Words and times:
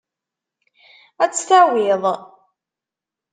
Ad 1.23 1.31
tt-tawiḍ. 1.31 2.03